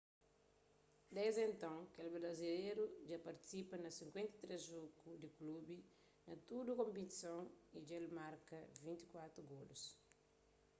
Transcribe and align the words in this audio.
desdi 1.17 1.43
nton 1.53 1.77
kel 1.95 2.09
brazileru 2.17 2.85
dja 3.07 3.17
partisipa 3.27 3.75
na 3.83 3.89
53 3.99 4.59
jogu 4.71 4.89
pa 5.21 5.29
klubi 5.37 5.77
na 6.27 6.35
tudu 6.47 6.71
konpetison 6.81 7.45
y 7.77 7.77
dja 7.85 7.95
el 8.01 8.07
marka 8.19 8.57
24 8.85 9.41
golus 9.51 9.81